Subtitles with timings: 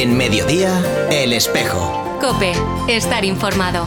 [0.00, 2.20] En mediodía, El Espejo.
[2.20, 2.52] Cope,
[2.86, 3.84] estar informado.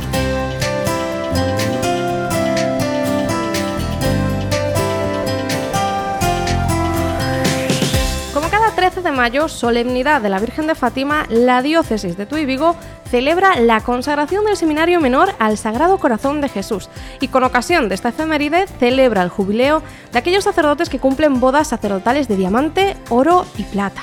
[8.33, 12.43] Como cada 13 de mayo, solemnidad de la Virgen de Fátima, la diócesis de Tuy
[12.43, 12.75] Vigo
[13.09, 16.89] celebra la consagración del seminario menor al Sagrado Corazón de Jesús
[17.21, 19.81] y con ocasión de esta efeméride celebra el jubileo
[20.11, 24.01] de aquellos sacerdotes que cumplen bodas sacerdotales de diamante, oro y plata.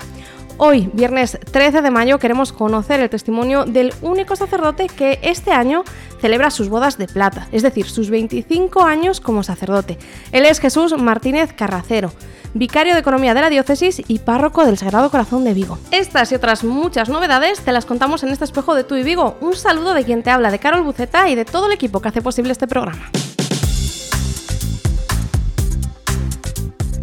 [0.61, 5.85] Hoy, viernes 13 de mayo, queremos conocer el testimonio del único sacerdote que este año
[6.21, 9.99] celebra sus bodas de plata, es decir, sus 25 años como sacerdote.
[10.33, 12.13] Él es Jesús Martínez Carracero
[12.55, 15.79] vicario de Economía de la Diócesis y párroco del Sagrado Corazón de Vigo.
[15.91, 19.37] Estas y otras muchas novedades te las contamos en este espejo de Tú y Vigo.
[19.41, 22.09] Un saludo de quien te habla, de Carol Buceta y de todo el equipo que
[22.09, 23.11] hace posible este programa.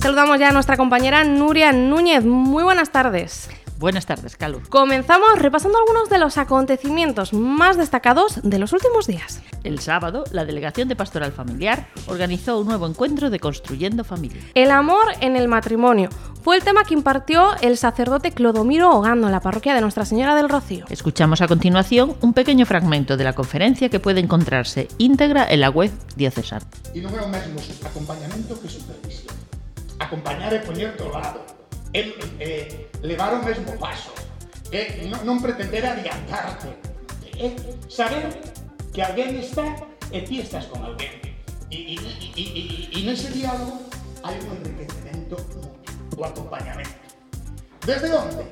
[0.05, 2.23] Saludamos ya a nuestra compañera Nuria Núñez.
[2.23, 3.49] Muy buenas tardes.
[3.79, 4.61] Buenas tardes, Calu.
[4.69, 9.41] Comenzamos repasando algunos de los acontecimientos más destacados de los últimos días.
[9.63, 14.43] El sábado, la Delegación de Pastoral Familiar organizó un nuevo encuentro de Construyendo Familia.
[14.53, 16.09] El amor en el matrimonio
[16.43, 20.35] fue el tema que impartió el sacerdote Clodomiro Ogando en la parroquia de Nuestra Señora
[20.35, 20.85] del Rocío.
[20.91, 25.71] Escuchamos a continuación un pequeño fragmento de la conferencia que puede encontrarse íntegra en la
[25.71, 26.63] web diocesana.
[26.93, 29.24] Y non é o mesmo acompañamento que supervisión.
[29.99, 31.41] acompañar e poñer do lado,
[31.93, 34.11] e, e, eh, levar o mesmo paso,
[34.71, 36.69] eh, e non, non pretender adiantarte,
[37.39, 37.51] é
[37.87, 38.31] saber
[38.91, 39.63] que alguén está
[40.11, 41.11] e ti estás con alguén.
[41.71, 41.95] E, e,
[42.35, 42.63] e, e,
[42.95, 43.83] e nese diálogo
[44.23, 45.35] hai un enriquecemento
[46.15, 46.95] o acompañamento.
[47.83, 48.47] Desde onde?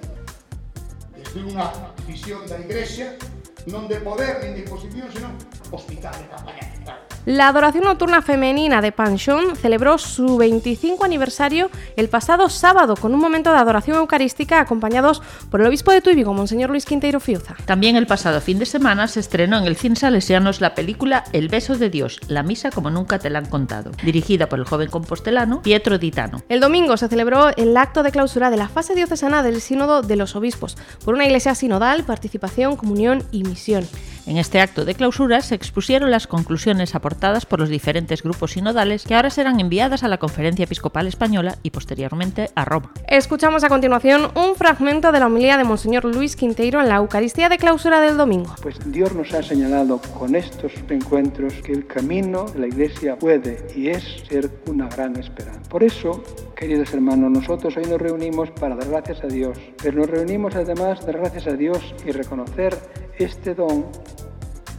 [1.16, 1.72] Desde unha
[2.04, 3.16] visión da Igrexa
[3.72, 5.34] non de poder nin de imposición, senón
[5.72, 6.68] hospital de campaña.
[7.26, 13.22] La adoración nocturna femenina de Panchón celebró su 25 aniversario el pasado sábado con un
[13.22, 17.56] momento de adoración eucarística acompañados por el obispo de Tuibigo, Monseñor Luis Quinteiro Fiuza.
[17.64, 21.48] También el pasado fin de semana se estrenó en el Cine Salesianos la película El
[21.48, 24.90] beso de Dios, la misa como nunca te la han contado, dirigida por el joven
[24.90, 26.44] compostelano Pietro Ditano.
[26.50, 30.18] El domingo se celebró el acto de clausura de la fase diocesana del Sínodo de
[30.18, 30.76] los Obispos
[31.06, 33.88] por una iglesia sinodal, participación, comunión y misión.
[34.26, 39.04] En este acto de clausura se expusieron las conclusiones aportadas por los diferentes grupos sinodales
[39.04, 42.94] que ahora serán enviadas a la Conferencia Episcopal Española y posteriormente a Roma.
[43.10, 47.50] Escuchamos a continuación un fragmento de la homilía de Monseñor Luis Quinteiro en la Eucaristía
[47.50, 48.56] de clausura del domingo.
[48.62, 53.68] Pues Dios nos ha señalado con estos encuentros que el camino de la Iglesia puede
[53.76, 55.70] y es ser una gran esperanza.
[55.70, 56.24] Por eso,
[56.64, 61.06] queridos hermanos, nosotros hoy nos reunimos para dar gracias a Dios, pero nos reunimos además
[61.06, 62.74] dar gracias a Dios y reconocer
[63.20, 63.86] este don.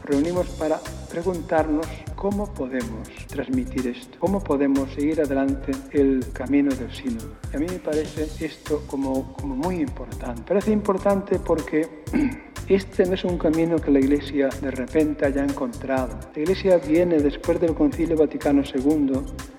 [0.06, 0.80] Reunimos para
[1.14, 1.86] preguntarnos
[2.16, 7.36] cómo podemos transmitir esto, cómo podemos seguir adelante el camino del sínodo.
[7.52, 10.42] Y a mí me parece esto como, como muy importante.
[10.42, 12.02] Parece importante porque
[12.68, 16.18] este no es un camino que la Iglesia de repente haya encontrado.
[16.34, 19.12] La Iglesia viene después del Concilio Vaticano II,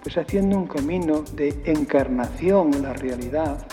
[0.03, 3.65] pues haciendo un camino de encarnación en la realidad,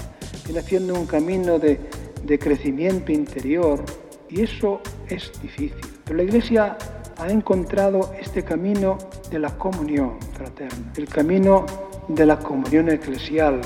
[0.44, 1.81] viene haciendo un camino de,
[2.25, 3.84] de crecimiento interior,
[4.31, 5.75] y eso es difícil.
[6.04, 6.76] Pero la Iglesia
[7.19, 8.99] ha encontrado este camino
[9.31, 11.67] de la comunión fraterna, el camino
[12.09, 13.61] de la comunión eclesial,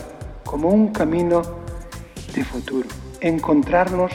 [0.45, 1.43] como un camino
[2.35, 2.89] de futuro.
[3.21, 4.12] Encontrarnos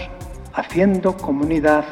[0.53, 1.85] haciendo comunidad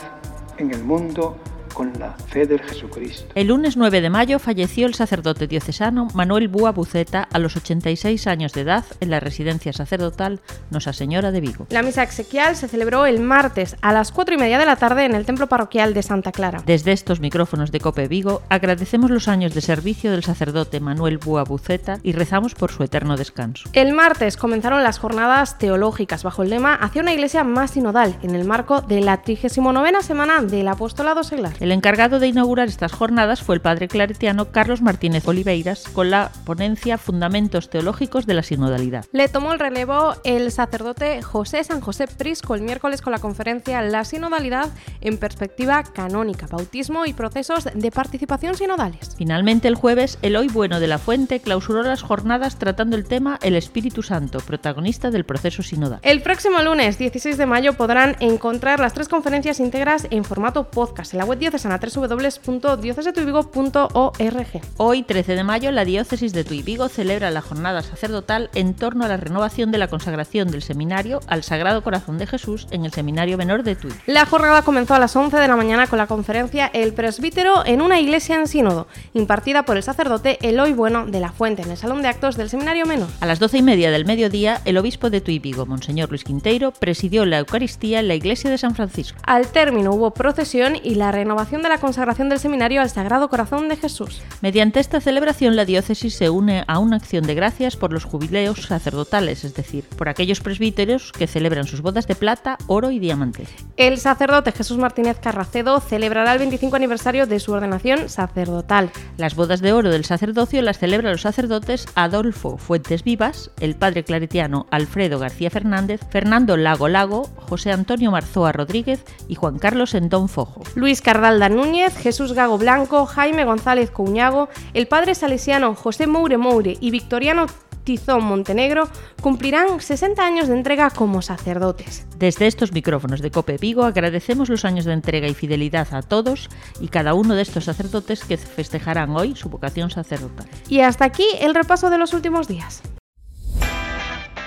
[0.57, 1.37] en el mundo
[1.79, 3.31] con la fe del Jesucristo.
[3.35, 8.27] El lunes 9 de mayo falleció el sacerdote diocesano Manuel Búa Buceta a los 86
[8.27, 10.41] años de edad en la residencia sacerdotal
[10.71, 11.67] Nosa Señora de Vigo.
[11.69, 15.05] La misa exequial se celebró el martes a las 4 y media de la tarde
[15.05, 16.61] en el templo parroquial de Santa Clara.
[16.65, 21.45] Desde estos micrófonos de Cope Vigo agradecemos los años de servicio del sacerdote Manuel Búa
[21.45, 23.69] Buceta y rezamos por su eterno descanso.
[23.71, 28.35] El martes comenzaron las jornadas teológicas bajo el lema Hacia una iglesia más sinodal en
[28.35, 31.53] el marco de la 39 semana del apostolado seglar.
[31.61, 36.31] El encargado de inaugurar estas jornadas fue el padre claretiano Carlos Martínez Oliveiras con la
[36.45, 39.05] ponencia Fundamentos Teológicos de la Sinodalidad.
[39.11, 43.81] Le tomó el relevo el sacerdote José San José Prisco el miércoles con la conferencia
[43.81, 44.69] La Sinodalidad
[45.01, 49.15] en perspectiva canónica, bautismo y procesos de participación sinodales.
[49.17, 53.55] Finalmente el jueves Eloy Bueno de la Fuente clausuró las jornadas tratando el tema El
[53.55, 55.99] Espíritu Santo, protagonista del proceso sinodal.
[56.03, 61.13] El próximo lunes 16 de mayo podrán encontrar las tres conferencias íntegras en formato podcast
[61.13, 64.61] en la web diocesana www.diocesetuivigo.org.
[64.77, 69.05] Hoy, 13 de mayo, la diócesis de Tuy Vigo celebra la jornada sacerdotal en torno
[69.05, 72.93] a la renovación de la consagración del seminario al Sagrado Corazón de Jesús en el
[72.93, 73.91] Seminario Menor de Tuy.
[74.05, 77.81] La jornada comenzó a las 11 de la mañana con la conferencia El presbítero en
[77.81, 81.77] una iglesia en sínodo, impartida por el sacerdote Eloy Bueno de la Fuente en el
[81.77, 83.09] Salón de Actos del Seminario Menor.
[83.19, 86.71] A las 12 y media del mediodía, el obispo de Tuy Vigo, Monseñor Luis Quinteiro,
[86.71, 89.19] presidió la Eucaristía en la iglesia de San Francisco.
[89.25, 93.69] Al término hubo procesión y la renovación de la consagración del seminario al Sagrado Corazón
[93.69, 94.21] de Jesús.
[94.41, 98.67] Mediante esta celebración, la diócesis se une a una acción de gracias por los jubileos
[98.67, 103.47] sacerdotales, es decir, por aquellos presbíteros que celebran sus bodas de plata, oro y diamante.
[103.77, 108.91] El sacerdote Jesús Martínez Carracedo celebrará el 25 aniversario de su ordenación sacerdotal.
[109.17, 114.03] Las bodas de oro del sacerdocio las celebran los sacerdotes Adolfo Fuentes Vivas, el padre
[114.03, 120.29] claretiano Alfredo García Fernández, Fernando Lago Lago, José Antonio Marzoa Rodríguez y Juan Carlos Entón
[120.29, 120.61] Fojo.
[120.75, 126.75] Luis Cardalda Núñez, Jesús Gago Blanco, Jaime González Cuñago, el padre salesiano José Moure Moure
[126.81, 127.45] y Victoriano
[127.83, 128.89] Tizón Montenegro
[129.21, 132.07] cumplirán 60 años de entrega como sacerdotes.
[132.17, 136.49] Desde estos micrófonos de Cope Vigo agradecemos los años de entrega y fidelidad a todos
[136.81, 140.47] y cada uno de estos sacerdotes que festejarán hoy su vocación sacerdotal.
[140.67, 142.81] Y hasta aquí el repaso de los últimos días.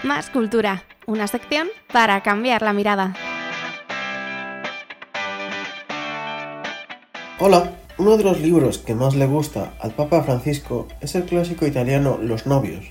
[0.02, 3.14] Más cultura, una sección para cambiar la mirada.
[7.44, 11.66] Hola, uno de los libros que más le gusta al Papa Francisco es el clásico
[11.66, 12.84] italiano Los novios,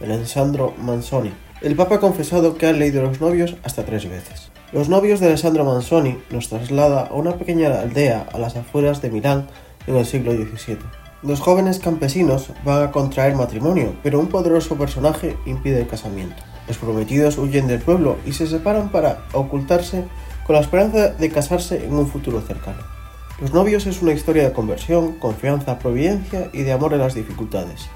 [0.00, 1.30] de Alessandro Manzoni.
[1.60, 4.50] El Papa confesado que ha leído Los novios hasta tres veces.
[4.72, 9.10] Los novios de Alessandro Manzoni nos traslada a una pequeña aldea a las afueras de
[9.10, 9.46] Milán
[9.86, 10.78] en el siglo XVII.
[11.22, 16.42] Los jóvenes campesinos van a contraer matrimonio, pero un poderoso personaje impide el casamiento.
[16.66, 20.04] Los prometidos huyen del pueblo y se separan para ocultarse
[20.46, 22.97] con la esperanza de casarse en un futuro cercano.
[23.40, 27.88] Los novios es una historia de conversión, confianza, providencia y de amor en las dificultades.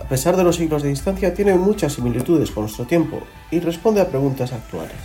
[0.00, 3.20] A pesar de los siglos de distancia, tiene muchas similitudes con nuestro tiempo
[3.50, 4.96] y responde a preguntas actuales.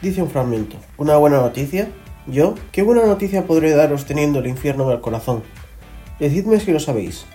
[0.00, 1.88] Dice un fragmento, ¿una buena noticia?
[2.26, 2.54] ¿Yo?
[2.72, 5.42] ¿Qué buena noticia podré daros teniendo el infierno en el corazón?
[6.18, 7.26] Decidme si lo sabéis.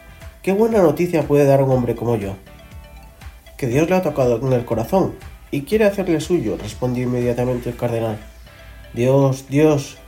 [0.42, 2.38] ¿Qué buena noticia puede dar un hombre como yo?
[3.56, 5.14] Que Dios le ha tocado en el corazón
[5.52, 8.18] y quiere hacerle suyo, respondió inmediatamente el cardenal.
[8.96, 10.00] Dios, Dios,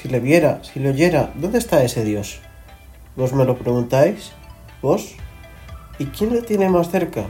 [0.00, 2.40] si le viera, si le oyera, ¿dónde está ese Dios?
[3.16, 4.32] ¿Vos me lo preguntáis?
[4.82, 5.14] ¿Vos?
[5.98, 7.24] ¿Y quién le tiene más cerca?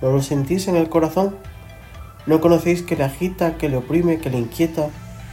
[0.00, 1.36] ¿No lo sentís en el corazón?
[2.26, 4.88] ¿No conocéis que le agita, que le oprime, que le inquieta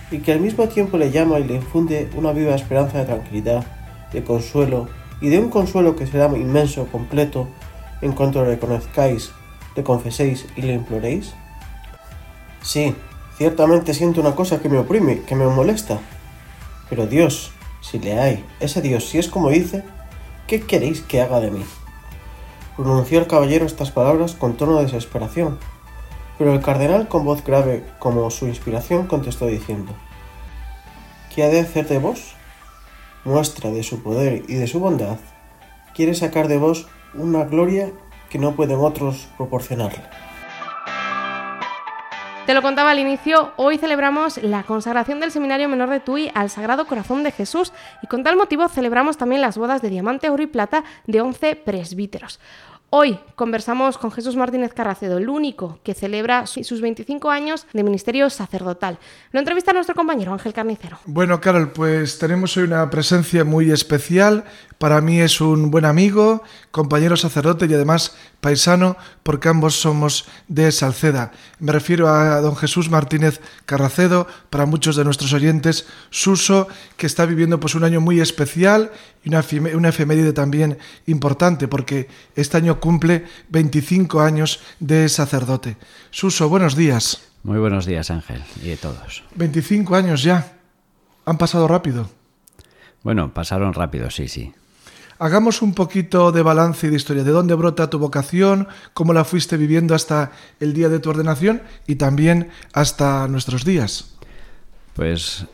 [0.10, 3.64] y que al mismo tiempo le llama y le infunde una viva esperanza de tranquilidad,
[4.12, 4.90] de consuelo
[5.22, 7.48] y de un consuelo que será inmenso, completo,
[8.02, 9.30] en cuanto le reconozcáis,
[9.76, 11.36] le confeséis y le imploréis?
[12.64, 12.96] Sí,
[13.38, 16.00] ciertamente siento una cosa que me oprime, que me molesta,
[16.90, 17.52] pero Dios,
[17.82, 19.84] si le hay, ese Dios, si es como dice,
[20.48, 21.64] ¿qué queréis que haga de mí?
[22.76, 25.60] Pronunció el caballero estas palabras con tono de desesperación,
[26.38, 29.94] pero el cardenal con voz grave como su inspiración contestó diciendo,
[31.34, 32.36] ¿qué ha de hacer de vos?
[33.26, 35.18] Muestra de su poder y de su bondad,
[35.94, 37.92] quiere sacar de vos una gloria
[38.30, 40.29] que no pueden otros proporcionarle.
[42.50, 46.50] Te lo contaba al inicio, hoy celebramos la consagración del Seminario Menor de Tui al
[46.50, 50.42] Sagrado Corazón de Jesús y con tal motivo celebramos también las bodas de diamante, oro
[50.42, 52.40] y plata de 11 presbíteros.
[52.92, 58.32] Hoy conversamos con Jesús Martínez Carracedo, el único que celebra sus 25 años de ministerio
[58.32, 58.98] sacerdotal.
[59.32, 60.98] Lo entrevista nuestro compañero Ángel Carnicero.
[61.06, 64.46] Bueno, Carol, pues tenemos hoy una presencia muy especial.
[64.80, 66.42] Para mí es un buen amigo,
[66.72, 71.32] compañero sacerdote y además paisano, porque ambos somos de Salceda.
[71.60, 76.68] Me refiero a don Jesús Martínez Carracedo, para muchos de nuestros oyentes, Suso,
[76.98, 78.92] que está viviendo pues un año muy especial
[79.24, 79.44] y una,
[79.76, 85.78] una efeméride también importante, porque este año cumple 25 años de sacerdote.
[86.12, 87.30] Suso, buenos días.
[87.44, 89.24] Muy buenos días, Ángel, y de todos.
[89.36, 90.58] 25 años ya.
[91.26, 92.10] Han pasado rápido.
[93.04, 94.54] Bueno, pasaron rápido, sí, sí.
[95.20, 97.24] Hagamos un poquito de balance y de historia.
[97.24, 98.68] ¿De dónde brota tu vocación?
[98.94, 104.16] ¿Cómo la fuiste viviendo hasta el día de tu ordenación y también hasta nuestros días?
[104.96, 105.46] Pues,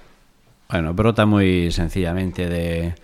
[0.70, 2.96] bueno, brota muy sencillamente de,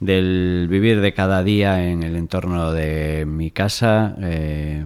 [0.00, 4.84] del vivir de cada día en el entorno de mi casa, eh,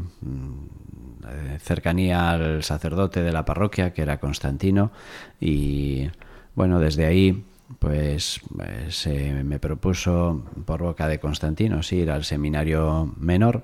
[1.61, 4.93] cercanía al sacerdote de la parroquia, que era Constantino,
[5.40, 6.09] y
[6.55, 7.45] bueno, desde ahí
[7.79, 8.40] pues
[8.88, 13.62] se me propuso por boca de Constantino ir al seminario menor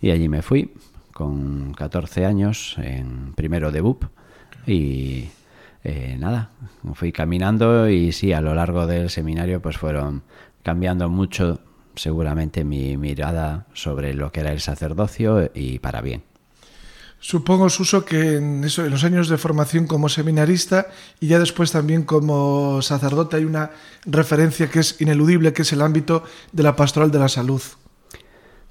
[0.00, 0.72] y allí me fui
[1.12, 4.04] con 14 años en primero de BUP
[4.66, 5.28] y
[5.84, 6.50] eh, nada,
[6.94, 10.22] fui caminando y sí, a lo largo del seminario pues fueron
[10.64, 11.60] cambiando mucho
[11.94, 16.24] seguramente mi mirada sobre lo que era el sacerdocio y para bien.
[17.20, 20.88] Supongo, Suso, que en, eso, en los años de formación como seminarista
[21.20, 23.70] y ya después también como sacerdote hay una
[24.04, 27.62] referencia que es ineludible, que es el ámbito de la pastoral de la salud.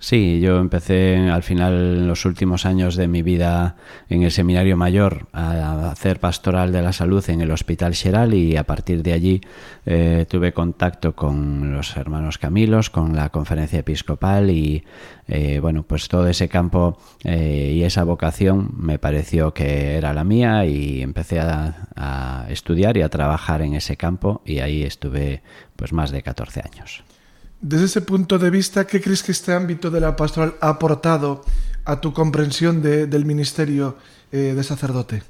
[0.04, 3.78] Sí, yo empecé al final en los últimos años de mi vida
[4.10, 8.58] en el seminario mayor a hacer pastoral de la salud en el Hospital Xeral y
[8.58, 9.40] a partir de allí
[9.86, 14.84] eh, tuve contacto con los hermanos Camilos, con la conferencia episcopal y
[15.30, 20.26] eh, bueno, pues todo ese campo eh, y esa vocación me pareció que era la
[20.26, 25.44] mía y empecé a, a estudiar y a trabajar en ese campo y ahí estuve
[25.78, 27.06] pues más de 14 años.
[27.64, 31.46] Desde ese punto de vista, ¿qué crees que este ámbito de la pastoral ha aportado
[31.86, 33.96] a tu comprensión de, del ministerio
[34.34, 35.24] eh, de sacerdote?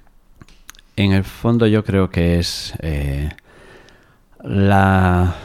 [0.96, 3.30] En el fondo yo creo que es eh,
[4.44, 5.36] la,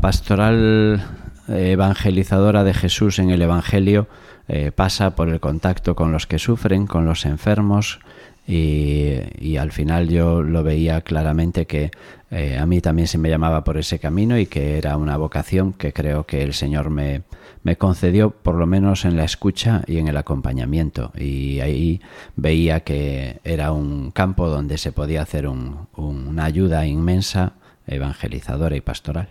[0.00, 1.04] pastoral
[1.48, 4.06] evangelizadora de Jesús en el Evangelio
[4.46, 7.98] eh, pasa por el contacto con los que sufren, con los enfermos,
[8.46, 11.90] y, al final yo lo veía claramente que
[12.34, 15.74] eh, a mí también se me llamaba por ese camino y que era una vocación
[15.74, 17.24] que creo que el Señor me,
[17.62, 22.00] me concedió por lo menos en la escucha y en el acompañamiento y ahí
[22.34, 27.52] veía que era un campo donde se podía hacer un, una ayuda inmensa
[27.86, 29.28] evangelizadora y pastoral.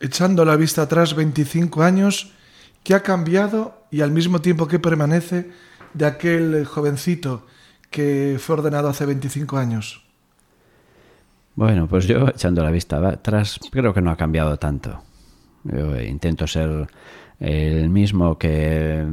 [0.00, 2.32] Echando la vista atrás 25 años,
[2.82, 5.52] ¿qué ha cambiado y al mismo tiempo qué permanece
[5.92, 7.46] de aquel jovencito
[7.90, 10.03] que fue ordenado hace 25 años?
[11.56, 15.02] Bueno, pues yo echando la vista atrás creo que no ha cambiado tanto.
[15.64, 16.88] Yo intento ser
[17.40, 19.04] el mismo que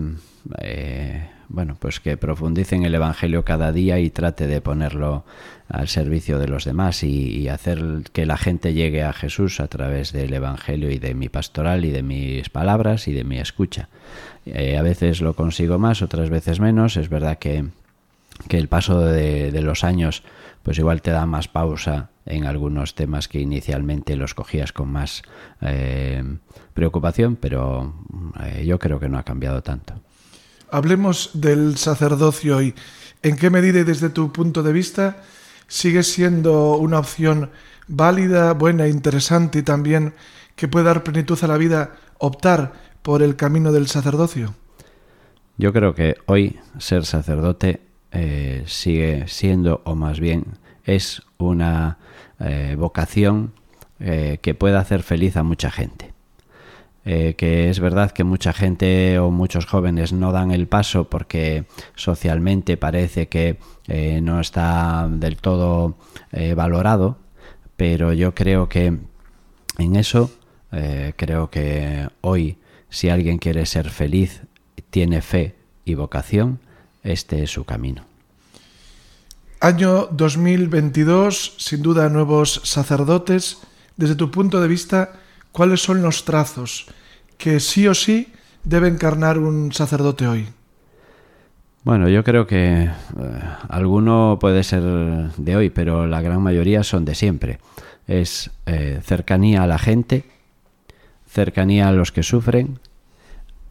[0.58, 5.26] eh, bueno, pues que profundice en el Evangelio cada día y trate de ponerlo
[5.68, 10.14] al servicio de los demás y, hacer que la gente llegue a Jesús a través
[10.14, 13.90] del Evangelio y de mi pastoral y de mis palabras y de mi escucha.
[14.46, 16.96] Eh, a veces lo consigo más, otras veces menos.
[16.98, 17.66] Es verdad que
[18.48, 20.24] que el paso de, los años
[20.64, 25.24] pues igual te da más pausa en algunos temas que inicialmente los cogías con más
[25.62, 26.24] eh,
[26.74, 27.94] preocupación, pero
[28.44, 29.96] eh, yo creo que no ha cambiado tanto.
[30.70, 32.76] Hablemos del sacerdocio hoy.
[33.24, 35.18] ¿En qué medida y desde tu punto de vista
[35.68, 37.52] sigue siendo una opción
[37.88, 40.14] válida, buena, interesante y también
[40.56, 44.56] que puede dar plenitud a la vida optar por el camino del sacerdocio?
[45.58, 50.46] Yo creo que hoy ser sacerdote eh, sigue siendo, o más bien
[50.84, 51.98] es una
[52.40, 53.54] eh, vocación
[54.00, 56.12] eh, que puede hacer feliz a mucha gente.
[57.04, 61.66] Que es verdad que mucha gente o muchos jóvenes no dan el paso porque
[61.96, 63.58] socialmente parece que
[64.22, 65.96] no está del todo
[66.56, 67.18] valorado,
[67.76, 69.00] pero yo creo que
[69.80, 70.30] en eso
[70.70, 72.60] creo que hoy
[72.92, 74.44] si alguien quiere ser feliz,
[74.92, 76.60] tiene fe y vocación,
[77.04, 78.04] este es su camino.
[79.60, 83.60] Año 2022, sin duda nuevos sacerdotes.
[83.96, 85.14] Desde tu punto de vista,
[85.52, 86.88] ¿cuáles son los trazos
[87.38, 90.48] que sí o sí debe encarnar un sacerdote hoy?
[91.84, 92.92] Bueno, yo creo que eh,
[93.70, 97.60] alguno puede ser de hoy, pero la gran mayoría son de siempre.
[98.08, 100.26] Es eh, cercanía a la gente,
[101.28, 102.80] cercanía a los que sufren,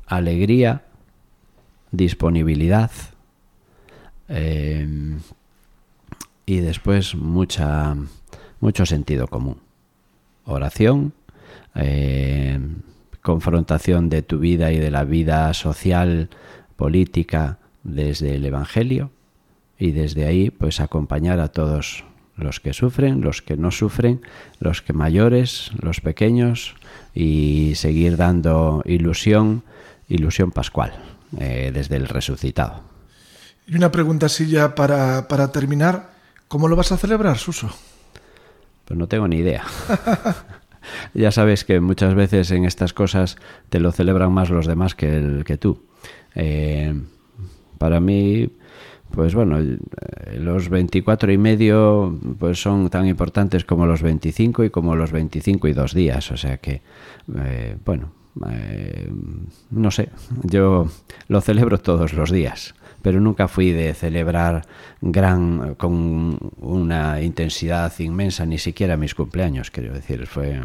[0.06, 0.82] alegría,
[1.92, 2.90] disponibilidad
[4.30, 5.18] eh,
[6.46, 7.94] y después mucha,
[8.60, 9.58] mucho sentido común.
[10.44, 11.12] Oración,
[11.74, 12.58] eh,
[13.22, 16.30] confrontación de tu vida y de la vida social,
[16.76, 19.10] política, desde el Evangelio
[19.78, 22.04] y desde ahí pues acompañar a todos
[22.36, 24.22] los que sufren, los que no sufren,
[24.58, 26.74] los que mayores, los pequeños
[27.14, 29.62] y seguir dando ilusión,
[30.08, 30.92] ilusión pascual
[31.38, 32.89] eh, desde el resucitado.
[33.70, 36.10] Y una pregunta así ya para, para terminar,
[36.48, 37.70] ¿cómo lo vas a celebrar, Suso?
[38.84, 39.62] Pues no tengo ni idea.
[41.14, 43.36] ya sabes que muchas veces en estas cosas
[43.68, 45.84] te lo celebran más los demás que, el, que tú.
[46.34, 47.00] Eh,
[47.78, 48.50] para mí,
[49.12, 49.58] pues bueno,
[50.34, 55.68] los 24 y medio pues son tan importantes como los 25 y como los 25
[55.68, 56.32] y dos días.
[56.32, 56.82] O sea que,
[57.36, 58.10] eh, bueno,
[58.50, 59.10] eh,
[59.70, 60.10] no sé,
[60.42, 60.88] yo
[61.28, 64.66] lo celebro todos los días pero nunca fui de celebrar
[65.00, 70.60] gran con una intensidad inmensa ni siquiera mis cumpleaños quiero decir fue,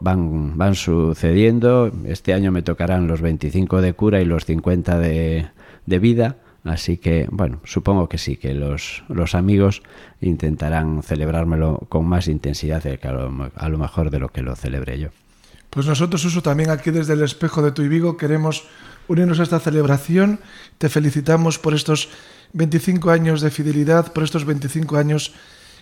[0.00, 5.48] van van sucediendo este año me tocarán los 25 de cura y los 50 de,
[5.86, 9.82] de vida Así que, bueno, supongo que sí, que los, los amigos
[10.20, 13.12] intentarán celebrármelo con más intensidad que a
[13.54, 15.08] a lo mejor de lo que lo celebré yo.
[15.70, 18.64] Pues nosotros, Uso, también aquí desde el espejo de tu y Vigo queremos
[19.06, 20.40] unirnos a esta celebración.
[20.78, 22.08] Te felicitamos por estos
[22.52, 25.32] 25 años de fidelidad, por estos 25 años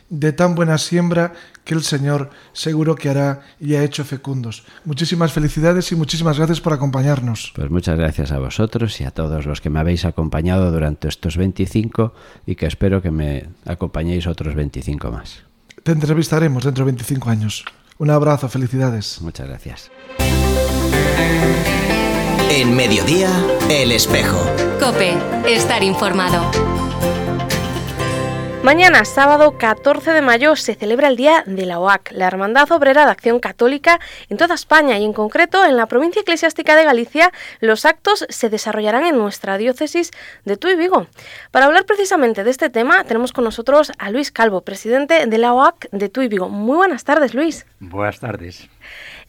[0.08, 1.32] de tan buena siembra
[1.64, 4.64] que el Señor seguro que hará y ha hecho fecundos.
[4.84, 7.52] Muchísimas felicidades y muchísimas gracias por acompañarnos.
[7.54, 11.36] Pues muchas gracias a vosotros y a todos los que me habéis acompañado durante estos
[11.36, 12.14] 25
[12.46, 15.42] y que espero que me acompañéis otros 25 más.
[15.82, 17.64] Te entrevistaremos dentro de 25 años.
[17.98, 19.20] Un abrazo, felicidades.
[19.22, 19.90] Muchas gracias.
[22.50, 23.30] En mediodía,
[23.70, 24.38] el espejo.
[24.78, 25.14] Cope,
[25.46, 26.75] estar informado.
[28.66, 33.04] Mañana, sábado 14 de mayo, se celebra el Día de la OAC, la Hermandad Obrera
[33.04, 37.30] de Acción Católica en toda España y en concreto en la provincia eclesiástica de Galicia.
[37.60, 40.10] Los actos se desarrollarán en nuestra diócesis
[40.44, 41.06] de Tuy Vigo.
[41.52, 45.54] Para hablar precisamente de este tema, tenemos con nosotros a Luis Calvo, presidente de la
[45.54, 46.48] OAC de Tuy Vigo.
[46.48, 47.66] Muy buenas tardes, Luis.
[47.78, 48.68] Buenas tardes.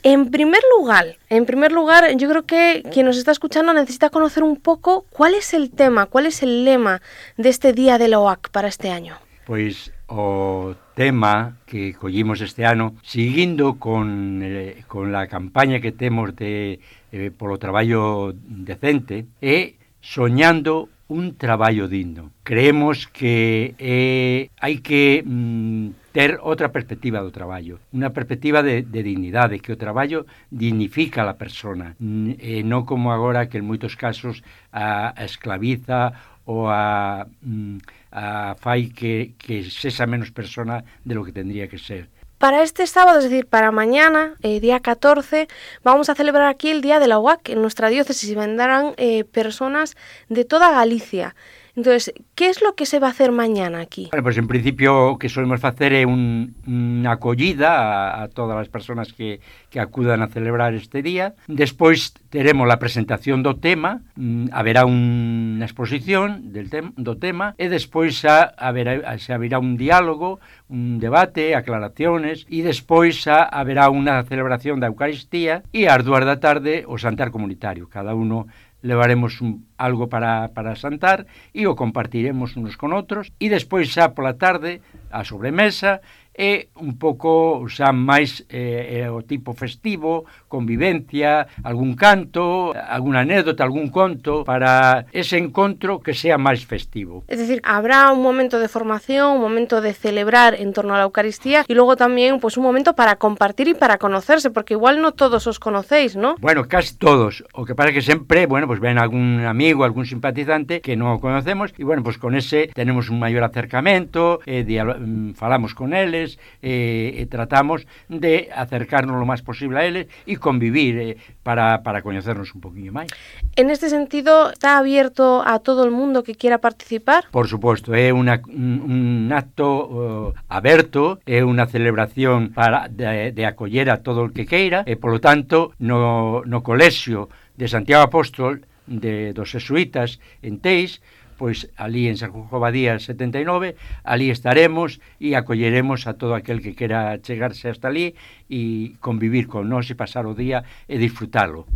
[0.01, 4.41] En primer lugar, en primer lugar, yo creo que quien nos está escuchando necesita conocer
[4.41, 7.03] un poco cuál es el tema, cuál es el lema
[7.37, 9.19] de este Día de la OAC para este año.
[9.47, 16.35] pois o tema que collimos este ano, seguindo con, eh, con la campaña que temos
[16.35, 16.83] de,
[17.15, 22.35] eh, polo traballo decente, é soñando un traballo digno.
[22.43, 28.99] Creemos que eh, hai que mm, ter outra perspectiva do traballo, unha perspectiva de, de
[28.99, 34.43] dignidade, que o traballo dignifica a persona, e non como agora que en moitos casos
[34.75, 37.77] a esclaviza ou a, mm,
[38.11, 42.07] a fai que, que sexa menos persona de lo que tendría que ser.
[42.37, 45.47] Para este sábado, es decir, para mañana, eh, día 14,
[45.83, 49.97] vamos a celebrar aquí el Día de la UAC en nuestra diócesis vendrán eh, personas
[50.29, 51.35] de toda Galicia.
[51.77, 54.07] Entonces, que es lo que se va a hacer mañana aquí?
[54.11, 58.57] Bueno, pues en principio o que solemos facer é un, unha acollida a, a todas
[58.57, 61.37] as persoas que, que acudan a celebrar este día.
[61.45, 67.69] Despois teremos a presentación do tema, mm, haberá unha exposición del tem, do tema e
[67.69, 70.41] despois xa haberá, xa haberá un diálogo,
[70.73, 76.41] un debate, aclaraciones e despois xa haberá unha celebración da Eucaristía e ás dúas da
[76.41, 77.85] tarde o santar comunitario.
[77.85, 78.49] Cada uno
[78.81, 84.13] levaremos un, algo para, para santar e o compartiremos unos con outros e despois xa
[84.13, 85.99] pola tarde a sobremesa
[86.37, 93.65] e un pouco xa máis eh, eh, o tipo festivo, convivencia, algún canto, algunha anécdota,
[93.65, 97.25] algún conto para ese encontro que sea máis festivo.
[97.27, 101.09] Es decir, habrá un momento de formación, un momento de celebrar en torno a la
[101.09, 105.11] Eucaristía y luego también pues un momento para compartir y para conocerse, porque igual no
[105.11, 106.35] todos os conocéis, ¿no?
[106.39, 107.43] Bueno, casi todos.
[107.53, 111.73] O que pasa que sempre, bueno, pues ven algún amigo, algún simpatizante que no conocemos
[111.77, 116.39] y bueno, pues con ese tenemos un maior acercamento, eh, mm, falamos con eles, eles
[116.61, 122.03] eh, eh, tratamos de acercarnos o máis posible a eles e convivir eh, para, para
[122.03, 123.07] coñecernos un poquinho máis.
[123.55, 127.31] En este sentido, está abierto a todo o mundo que quiera participar?
[127.31, 133.31] Por suposto, é una, un, un acto oh, uh, aberto, é unha celebración para de,
[133.31, 137.71] de acoller a todo o que queira, e eh, polo tanto, no, no colexio de
[137.71, 140.99] Santiago Apóstol de, dos Jesuitas en Teis,
[141.37, 147.15] pois ali en San Jobadía 79, ali estaremos e acolleremos a todo aquel que quera
[147.21, 148.17] chegarse hasta ali
[148.49, 151.69] e convivir con nós e pasar o día e disfrutalo.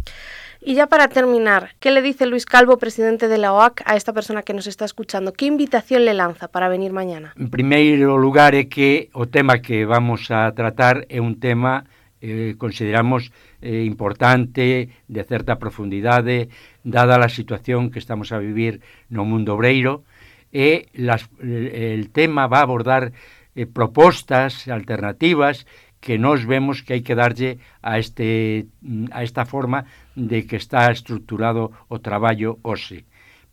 [0.64, 4.14] Y ya para terminar, ¿qué le dice Luis Calvo, presidente de la OAC, a esta
[4.14, 5.34] persona que nos está escuchando?
[5.34, 7.34] ¿Qué invitación le lanza para venir mañana?
[7.36, 11.90] En primeiro lugar é que o tema que vamos a tratar é un tema
[12.22, 16.50] eh, consideramos eh, importante, de certa profundidade,
[16.84, 20.04] dada a situación que estamos a vivir no mundo obreiro,
[20.52, 23.16] e las, el tema va a abordar
[23.56, 25.66] eh, propostas alternativas
[26.02, 28.68] que nós vemos que hai que darlle a, este,
[29.14, 29.86] a esta forma
[30.18, 33.06] de que está estructurado o traballo hoxe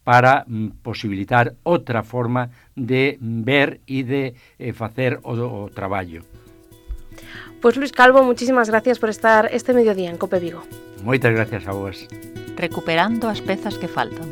[0.02, 6.24] para mm, posibilitar outra forma de ver e de eh, facer o, o traballo.
[7.60, 10.64] Pois pues Luis Calvo, muchísimas gracias por estar este mediodía en Cope Vigo.
[11.04, 12.08] Moitas gracias a vos
[12.58, 14.26] recuperando as pezas que faltan.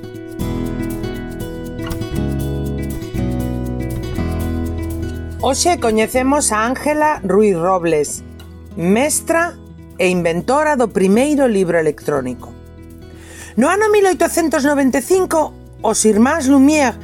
[5.40, 8.26] Hoxe coñecemos a Ángela Ruiz Robles,
[8.74, 9.54] mestra
[9.94, 12.50] e inventora do primeiro libro electrónico.
[13.54, 16.98] No ano 1895, os irmáns Lumière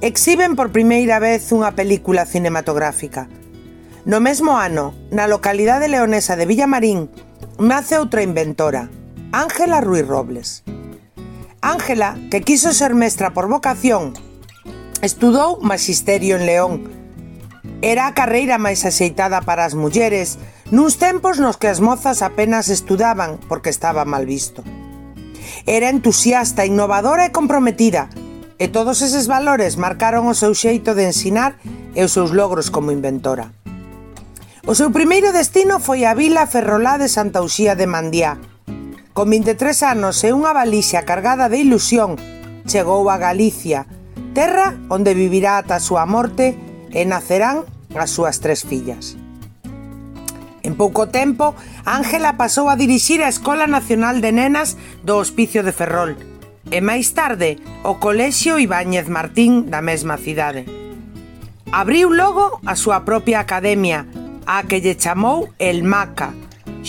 [0.00, 3.26] exhiben por primeira vez unha película cinematográfica.
[4.06, 7.10] No mesmo ano, na localidade leonesa de Villamarín,
[7.58, 8.86] nace outra inventora,
[9.32, 10.64] Ángela Ruiz Robles.
[11.60, 14.14] Ángela, que quiso ser mestra por vocación,
[15.02, 16.72] estudou Magisterio en León.
[17.82, 20.40] Era a carreira máis axeitada para as mulleres,
[20.72, 24.64] nuns tempos nos que as mozas apenas estudaban porque estaba mal visto.
[25.68, 28.08] Era entusiasta, innovadora e comprometida,
[28.56, 31.60] e todos eses valores marcaron o seu xeito de ensinar
[31.92, 33.52] e os seus logros como inventora.
[34.64, 38.40] O seu primeiro destino foi a vila Ferrolá de Santa Uxía de Mandiá,
[39.12, 42.16] Con 23 anos e unha valixa cargada de ilusión,
[42.68, 43.88] chegou a Galicia,
[44.34, 46.54] terra onde vivirá ata a súa morte
[46.94, 47.66] e nacerán
[47.96, 49.18] as súas tres fillas.
[50.62, 51.56] En pouco tempo,
[51.88, 56.14] Ángela pasou a dirixir a Escola Nacional de Nenas do Hospicio de Ferrol
[56.68, 60.68] e máis tarde o Colexio Ibáñez Martín da mesma cidade.
[61.72, 64.04] Abriu logo a súa propia academia,
[64.44, 66.32] a que lle chamou El Maca,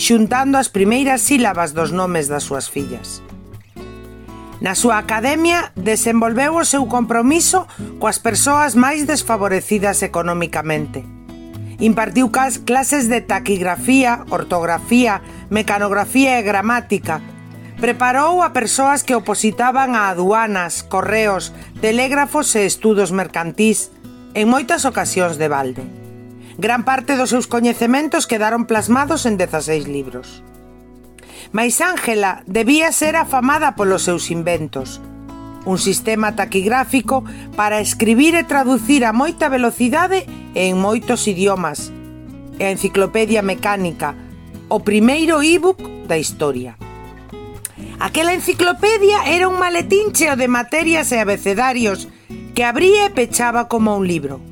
[0.00, 3.20] xuntando as primeiras sílabas dos nomes das súas fillas.
[4.64, 7.68] Na súa academia desenvolveu o seu compromiso
[8.00, 11.04] coas persoas máis desfavorecidas economicamente.
[11.84, 15.20] Impartiu clases de taquigrafía, ortografía,
[15.52, 17.20] mecanografía e gramática.
[17.76, 21.52] Preparou a persoas que opositaban a aduanas, correos,
[21.84, 23.92] telégrafos e estudos mercantís,
[24.32, 25.99] en moitas ocasións de balde.
[26.60, 30.44] Gran parte dos seus coñecementos quedaron plasmados en 16 libros.
[31.56, 35.00] Mais Ángela debía ser afamada polos seus inventos,
[35.64, 37.24] un sistema taquigráfico
[37.56, 41.88] para escribir e traducir a moita velocidade en moitos idiomas,
[42.60, 44.12] e a enciclopedia mecánica,
[44.68, 46.76] o primeiro ebook da historia.
[47.96, 52.12] Aquela enciclopedia era un maletín cheo de materias e abecedarios
[52.52, 54.49] que abría e pechaba como un libro.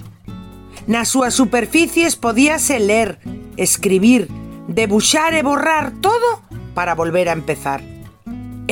[0.89, 3.21] Nas súas superficies podíase ler,
[3.61, 4.33] escribir,
[4.73, 6.41] debuxar e borrar todo
[6.73, 7.85] para volver a empezar.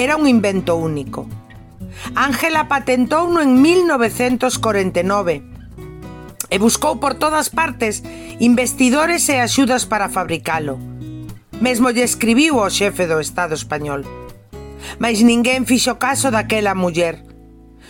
[0.01, 1.29] Era un invento único.
[2.17, 5.45] Ángela patentouno en 1949
[6.49, 8.01] e buscou por todas partes
[8.41, 10.81] investidores e axudas para fabricalo.
[11.61, 14.09] Mesmo lle escribiu ao xefe do Estado español.
[14.97, 17.21] Mas ninguén fixo caso daquela muller.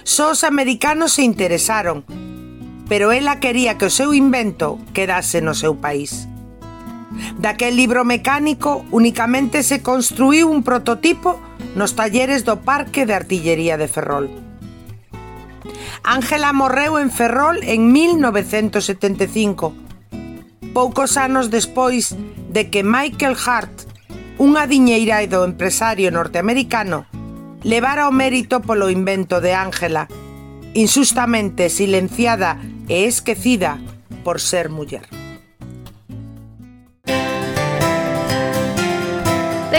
[0.02, 2.02] Só os americanos se interesaron
[2.88, 6.30] pero ela quería que o seu invento quedase no seu país.
[7.38, 11.40] Daquel libro mecánico únicamente se construiu un prototipo
[11.74, 14.30] nos talleres do Parque de Artillería de Ferrol.
[16.06, 19.74] Ángela morreu en Ferrol en 1975,
[20.70, 22.14] poucos anos despois
[22.50, 23.90] de que Michael Hart,
[24.38, 27.06] un adiñeirado empresario norteamericano,
[27.66, 30.06] levara o mérito polo invento de Ángela,
[30.74, 33.78] insustamente silenciada esquecida
[34.24, 35.15] por ser muller.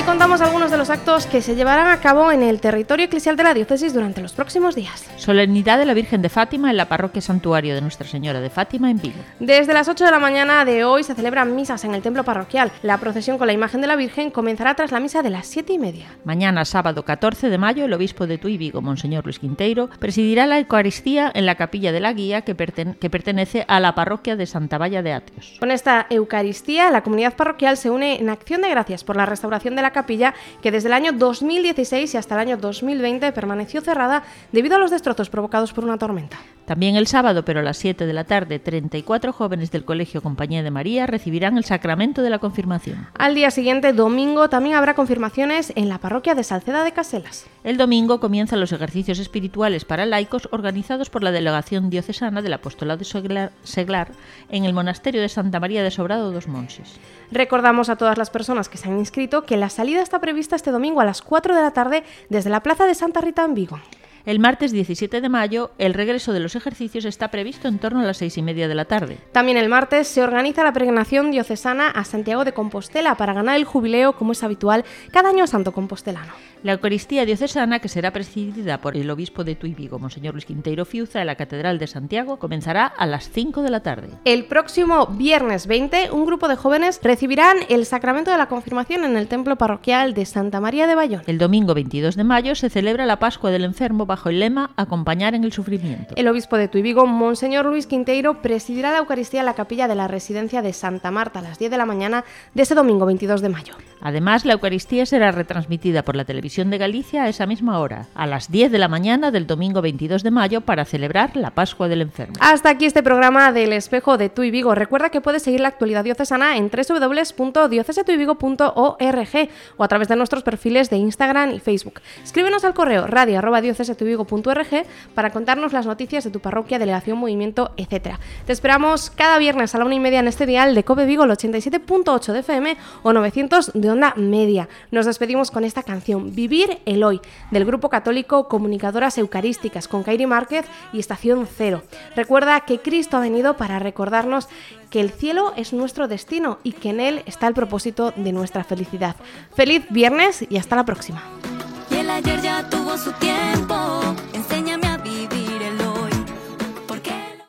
[0.08, 3.44] Contamos algunos de los actos que se llevarán a cabo en el territorio eclesial de
[3.44, 5.06] la diócesis durante los próximos días.
[5.18, 8.90] Solemnidad de la Virgen de Fátima en la parroquia Santuario de Nuestra Señora de Fátima
[8.90, 9.20] en Vigo.
[9.42, 12.72] Desde las 8 de la mañana de hoy se celebran misas en el templo parroquial.
[12.84, 15.74] La procesión con la imagen de la Virgen comenzará tras la misa de las 7
[15.74, 16.06] y media.
[16.24, 20.60] Mañana, sábado 14 de mayo, el obispo de Tui Vigo, Monseñor Luis Quinteiro, presidirá la
[20.60, 25.02] Eucaristía en la capilla de la Guía que pertenece a la parroquia de Santa Valla
[25.02, 25.58] de Atios.
[25.60, 29.76] Con esta Eucaristía, la comunidad parroquial se une en acción de gracias por la restauración
[29.76, 34.24] de la capilla que desde el año 2016 y hasta el año 2020 permaneció cerrada
[34.52, 36.38] debido a los destrozos provocados por una tormenta.
[36.66, 40.64] También el sábado, pero a las 7 de la tarde, 34 jóvenes del Colegio Compañía
[40.64, 43.08] de María recibirán el sacramento de la confirmación.
[43.18, 47.46] Al día siguiente, domingo, también habrá confirmaciones en la parroquia de Salceda de Caselas.
[47.64, 52.98] El domingo comienzan los ejercicios espirituales para laicos organizados por la Delegación Diocesana del Apostolado
[52.98, 54.12] de Seglar,
[54.50, 57.00] en el Monasterio de Santa María de Sobrado dos Monses.
[57.32, 60.72] Recordamos a todas las personas que se han inscrito que la salida está prevista este
[60.72, 63.80] domingo a las 4 de la tarde desde la Plaza de Santa Rita en Vigo.
[64.28, 68.04] El martes 17 de mayo, el regreso de los ejercicios está previsto en torno a
[68.04, 69.20] las seis y media de la tarde.
[69.32, 73.64] También el martes se organiza la peregrinación diocesana a Santiago de Compostela para ganar el
[73.64, 76.34] jubileo, como es habitual, cada año santo compostelano.
[76.62, 80.84] La Eucaristía diocesana, que será presidida por el obispo de Tui Vigo, Monseñor Luis Quinteiro
[80.84, 84.10] Fiuza, en la Catedral de Santiago, comenzará a las 5 de la tarde.
[84.26, 89.16] El próximo viernes 20, un grupo de jóvenes recibirán el sacramento de la confirmación en
[89.16, 91.22] el templo parroquial de Santa María de Bayón.
[91.28, 95.36] El domingo 22 de mayo se celebra la Pascua del Enfermo bajo el lema Acompañar
[95.36, 96.14] en el sufrimiento.
[96.16, 99.96] El obispo de Tui Vigo, Monseñor Luis Quinteiro, presidirá la Eucaristía en la capilla de
[99.96, 103.42] la residencia de Santa Marta a las 10 de la mañana de ese domingo 22
[103.42, 103.74] de mayo.
[104.02, 108.28] Además, la Eucaristía será retransmitida por la televisión de Galicia a esa misma hora, a
[108.28, 112.02] las 10 de la mañana del domingo 22 de mayo, para celebrar la Pascua del
[112.02, 112.36] Enfermo.
[112.40, 114.76] Hasta aquí este programa del Espejo de Tui Vigo.
[114.76, 120.90] Recuerda que puedes seguir la actualidad diocesana en www.diocesetuivigo.org o a través de nuestros perfiles
[120.90, 122.02] de Instagram y Facebook.
[122.24, 128.16] Escríbenos al correo radio@diocesetuivigo tuvigo.org para contarnos las noticias de tu parroquia, delegación, movimiento, etc.
[128.46, 131.26] Te esperamos cada viernes a la una y media en este dial de Cope Vigo,
[131.26, 134.70] el 87.8 de FM o 900 de onda media.
[134.92, 137.20] Nos despedimos con esta canción, Vivir el Hoy,
[137.52, 141.84] del grupo católico Comunicadoras Eucarísticas, con Kairi Márquez y Estación Cero.
[142.16, 144.48] Recuerda que Cristo ha venido para recordarnos
[144.90, 148.64] que el cielo es nuestro destino y que en él está el propósito de nuestra
[148.64, 149.18] felicidad.
[149.54, 151.22] Feliz viernes y hasta la próxima.